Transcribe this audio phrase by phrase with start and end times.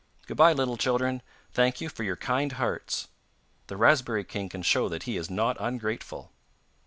[0.25, 1.21] Good bye, little children,
[1.53, 3.09] thank you for your kind hearts;
[3.67, 6.31] the raspberry king can show that he is not ungrateful.